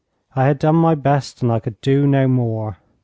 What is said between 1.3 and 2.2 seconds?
and I could do